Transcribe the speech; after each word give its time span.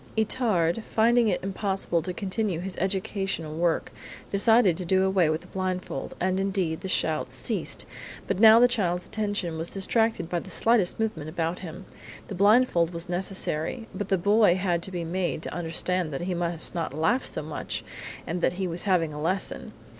Itard, 0.17 0.83
finding 0.85 1.27
it 1.27 1.43
impossible 1.43 2.01
to 2.01 2.11
continue 2.11 2.59
his 2.59 2.75
educational 2.77 3.53
work, 3.55 3.91
decided 4.31 4.75
to 4.77 4.83
do 4.83 5.03
away 5.03 5.29
with 5.29 5.41
the 5.41 5.45
blindfold, 5.47 6.15
and, 6.19 6.39
indeed, 6.39 6.81
the 6.81 6.87
shouts 6.87 7.35
ceased, 7.35 7.85
but 8.25 8.39
now 8.39 8.59
the 8.59 8.67
child's 8.67 9.05
attention 9.05 9.59
was 9.59 9.69
distracted 9.69 10.27
by 10.27 10.39
the 10.39 10.49
slightest 10.49 10.99
movement 10.99 11.29
about 11.29 11.59
him. 11.59 11.85
The 12.29 12.33
blindfold 12.33 12.93
was 12.93 13.09
necessary, 13.09 13.85
but 13.93 14.07
the 14.09 14.17
boy 14.17 14.55
had 14.55 14.81
to 14.81 14.91
be 14.91 15.03
made 15.03 15.43
to 15.43 15.53
understand 15.53 16.11
that 16.13 16.21
he 16.21 16.33
must 16.33 16.73
not 16.73 16.95
laugh 16.95 17.27
so 17.27 17.43
much 17.43 17.83
and 18.25 18.41
that 18.41 18.53
he 18.53 18.65
was 18.67 18.85
having 18.85 19.13
a 19.13 19.21
lesson. 19.21 19.71